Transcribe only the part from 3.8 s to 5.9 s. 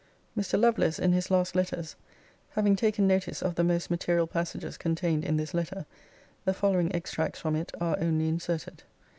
material passages contained in this letter,